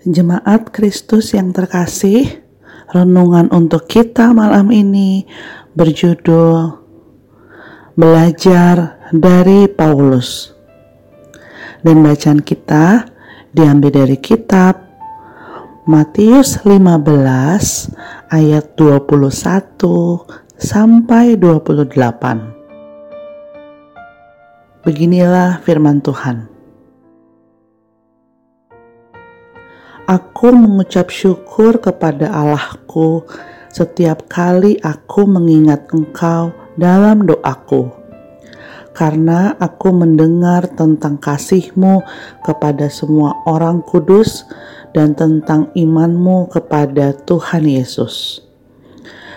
Jemaat 0.00 0.72
Kristus 0.72 1.36
yang 1.36 1.52
terkasih, 1.52 2.40
renungan 2.88 3.52
untuk 3.52 3.84
kita 3.84 4.32
malam 4.32 4.72
ini 4.72 5.28
berjudul 5.76 6.80
Belajar 8.00 8.96
dari 9.12 9.68
Paulus. 9.68 10.56
Dan 11.84 12.00
bacaan 12.00 12.40
kita 12.40 13.12
diambil 13.52 13.92
dari 13.92 14.16
kitab 14.16 14.80
Matius 15.84 16.64
15 16.64 18.32
ayat 18.32 18.72
21 18.80 19.04
sampai 20.56 21.36
28. 21.36 21.92
Beginilah 24.80 25.60
firman 25.60 26.00
Tuhan. 26.00 26.59
Aku 30.10 30.50
mengucap 30.50 31.06
syukur 31.06 31.78
kepada 31.78 32.34
Allahku 32.34 33.22
setiap 33.70 34.26
kali 34.26 34.74
aku 34.82 35.22
mengingat 35.22 35.86
Engkau 35.94 36.50
dalam 36.74 37.22
doaku, 37.22 37.94
karena 38.90 39.54
aku 39.62 39.94
mendengar 39.94 40.66
tentang 40.74 41.14
kasih-Mu 41.14 42.02
kepada 42.42 42.90
semua 42.90 43.38
orang 43.46 43.86
kudus 43.86 44.50
dan 44.90 45.14
tentang 45.14 45.70
iman-Mu 45.78 46.50
kepada 46.50 47.14
Tuhan 47.14 47.70
Yesus. 47.70 48.42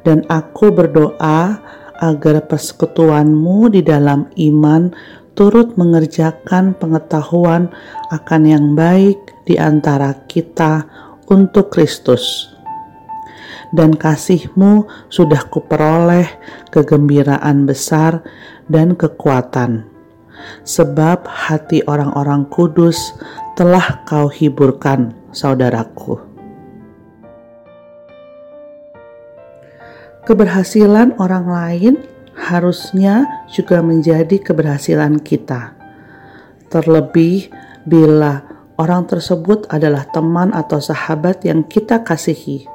Dan 0.00 0.24
aku 0.32 0.72
berdoa 0.72 1.60
agar 2.00 2.40
persekutuan-Mu 2.48 3.68
di 3.68 3.84
dalam 3.84 4.32
iman 4.32 4.88
turut 5.36 5.76
mengerjakan 5.76 6.72
pengetahuan 6.80 7.68
akan 8.08 8.42
yang 8.48 8.72
baik 8.72 9.33
di 9.44 9.60
antara 9.60 10.24
kita 10.28 10.84
untuk 11.28 11.72
Kristus. 11.72 12.52
Dan 13.74 13.96
kasihmu 13.96 14.86
sudah 15.10 15.48
kuperoleh 15.50 16.28
kegembiraan 16.70 17.66
besar 17.66 18.22
dan 18.70 18.94
kekuatan. 18.94 19.88
Sebab 20.62 21.24
hati 21.24 21.80
orang-orang 21.88 22.46
kudus 22.52 23.16
telah 23.56 24.04
kau 24.04 24.28
hiburkan, 24.28 25.16
saudaraku. 25.32 26.20
Keberhasilan 30.24 31.20
orang 31.20 31.46
lain 31.48 31.94
harusnya 32.34 33.44
juga 33.52 33.84
menjadi 33.84 34.40
keberhasilan 34.40 35.20
kita. 35.20 35.76
Terlebih 36.72 37.52
bila 37.84 38.53
orang 38.78 39.06
tersebut 39.06 39.66
adalah 39.70 40.06
teman 40.10 40.50
atau 40.50 40.82
sahabat 40.82 41.46
yang 41.46 41.62
kita 41.66 42.02
kasihi. 42.02 42.66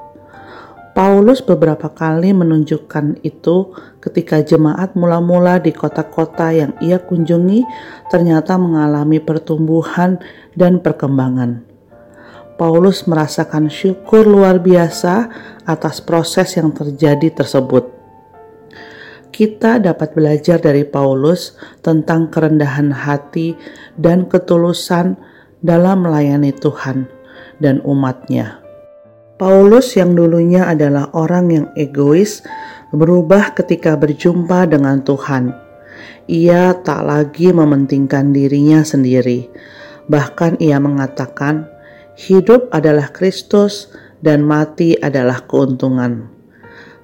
Paulus 0.99 1.39
beberapa 1.39 1.87
kali 1.87 2.35
menunjukkan 2.35 3.23
itu 3.23 3.71
ketika 4.03 4.43
jemaat 4.43 4.99
mula-mula 4.99 5.61
di 5.61 5.71
kota-kota 5.71 6.51
yang 6.51 6.75
ia 6.83 6.99
kunjungi 6.99 7.63
ternyata 8.11 8.59
mengalami 8.59 9.23
pertumbuhan 9.23 10.19
dan 10.59 10.83
perkembangan. 10.83 11.63
Paulus 12.59 13.07
merasakan 13.07 13.71
syukur 13.71 14.27
luar 14.27 14.59
biasa 14.59 15.31
atas 15.63 16.03
proses 16.03 16.59
yang 16.59 16.75
terjadi 16.75 17.31
tersebut. 17.31 17.87
Kita 19.31 19.79
dapat 19.79 20.11
belajar 20.11 20.59
dari 20.59 20.83
Paulus 20.83 21.55
tentang 21.79 22.27
kerendahan 22.27 22.91
hati 22.91 23.55
dan 23.95 24.27
ketulusan 24.27 25.15
dalam 25.59 26.07
melayani 26.07 26.55
Tuhan 26.55 27.07
dan 27.59 27.83
umatnya. 27.83 28.59
Paulus 29.39 29.95
yang 29.95 30.19
dulunya 30.19 30.67
adalah 30.67 31.07
orang 31.15 31.45
yang 31.47 31.67
egois 31.79 32.43
berubah 32.91 33.55
ketika 33.55 33.95
berjumpa 33.95 34.67
dengan 34.67 34.99
Tuhan. 34.99 35.55
Ia 36.27 36.75
tak 36.83 37.07
lagi 37.07 37.55
mementingkan 37.55 38.35
dirinya 38.35 38.83
sendiri. 38.83 39.47
Bahkan 40.11 40.59
ia 40.59 40.75
mengatakan, 40.83 41.71
hidup 42.19 42.67
adalah 42.75 43.09
Kristus 43.15 43.87
dan 44.19 44.43
mati 44.43 44.99
adalah 44.99 45.47
keuntungan. 45.47 46.27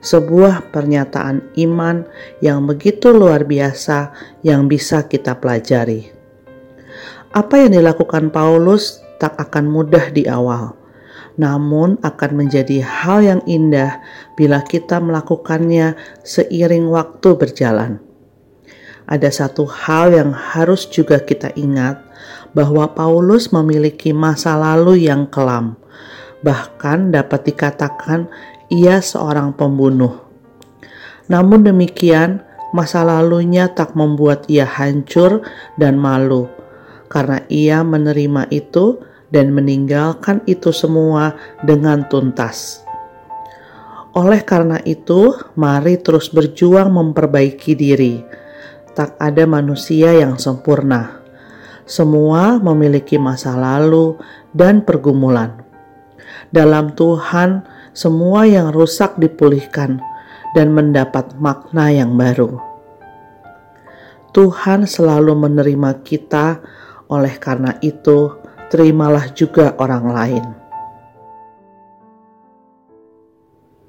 Sebuah 0.04 0.70
pernyataan 0.70 1.56
iman 1.66 2.06
yang 2.38 2.70
begitu 2.70 3.10
luar 3.10 3.48
biasa 3.48 4.14
yang 4.46 4.70
bisa 4.70 5.08
kita 5.10 5.40
pelajari. 5.42 6.15
Apa 7.36 7.68
yang 7.68 7.76
dilakukan 7.76 8.32
Paulus 8.32 9.04
tak 9.20 9.36
akan 9.36 9.68
mudah 9.68 10.08
di 10.08 10.24
awal, 10.24 10.72
namun 11.36 12.00
akan 12.00 12.32
menjadi 12.32 12.80
hal 12.80 13.28
yang 13.28 13.42
indah 13.44 14.00
bila 14.40 14.64
kita 14.64 15.04
melakukannya 15.04 16.00
seiring 16.24 16.88
waktu 16.88 17.36
berjalan. 17.36 18.00
Ada 19.04 19.36
satu 19.36 19.68
hal 19.68 20.16
yang 20.16 20.32
harus 20.32 20.88
juga 20.88 21.20
kita 21.20 21.52
ingat, 21.60 22.00
bahwa 22.56 22.88
Paulus 22.96 23.52
memiliki 23.52 24.16
masa 24.16 24.56
lalu 24.56 25.04
yang 25.04 25.28
kelam, 25.28 25.76
bahkan 26.40 27.12
dapat 27.12 27.52
dikatakan 27.52 28.32
ia 28.72 29.04
seorang 29.04 29.52
pembunuh. 29.52 30.24
Namun 31.28 31.68
demikian, 31.68 32.48
masa 32.72 33.04
lalunya 33.04 33.68
tak 33.68 33.92
membuat 33.92 34.48
ia 34.48 34.64
hancur 34.64 35.44
dan 35.76 36.00
malu 36.00 36.55
karena 37.08 37.42
ia 37.48 37.82
menerima 37.82 38.50
itu 38.50 39.02
dan 39.34 39.52
meninggalkan 39.52 40.42
itu 40.46 40.70
semua 40.70 41.36
dengan 41.66 42.06
tuntas. 42.08 42.86
Oleh 44.16 44.48
karena 44.48 44.80
itu, 44.88 45.36
mari 45.60 46.00
terus 46.00 46.32
berjuang 46.32 46.88
memperbaiki 46.88 47.76
diri. 47.76 48.24
Tak 48.96 49.20
ada 49.20 49.44
manusia 49.44 50.16
yang 50.16 50.40
sempurna. 50.40 51.20
Semua 51.84 52.56
memiliki 52.56 53.20
masa 53.20 53.60
lalu 53.60 54.16
dan 54.56 54.88
pergumulan. 54.88 55.60
Dalam 56.48 56.96
Tuhan, 56.96 57.68
semua 57.92 58.48
yang 58.48 58.72
rusak 58.72 59.20
dipulihkan 59.20 60.00
dan 60.56 60.72
mendapat 60.72 61.36
makna 61.36 61.92
yang 61.92 62.16
baru. 62.16 62.56
Tuhan 64.32 64.88
selalu 64.88 65.36
menerima 65.36 66.04
kita 66.08 66.64
oleh 67.12 67.36
karena 67.38 67.78
itu, 67.86 68.34
terimalah 68.70 69.30
juga 69.32 69.78
orang 69.78 70.06
lain. 70.10 70.46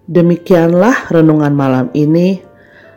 Demikianlah 0.06 1.10
renungan 1.10 1.50
malam 1.50 1.86
ini. 1.90 2.38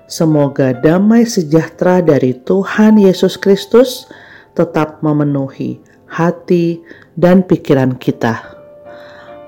Semoga 0.10 0.74
damai 0.74 1.26
sejahtera 1.26 2.02
dari 2.02 2.34
Tuhan 2.34 2.98
Yesus 2.98 3.38
Kristus 3.38 4.10
tetap 4.58 5.06
memenuhi 5.06 5.82
hati 6.10 6.82
dan 7.14 7.46
pikiran 7.46 7.94
kita. 7.98 8.42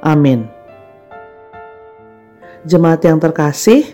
Amin. 0.06 0.46
Jemaat 2.62 3.02
yang 3.02 3.18
terkasih, 3.18 3.90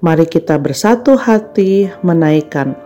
mari 0.00 0.24
kita 0.24 0.56
bersatu 0.56 1.20
hati 1.20 1.92
menaikkan 2.00 2.85